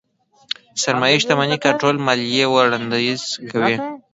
سرمايې 0.81 1.17
شتمنۍ 1.23 1.57
کنټرول 1.65 1.97
ماليې 2.05 2.45
وړانديز 2.53 3.21
کوي. 3.51 3.75